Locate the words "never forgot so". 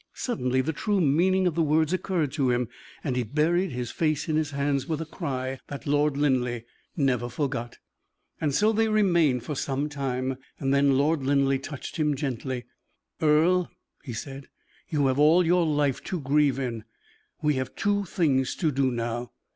6.97-8.71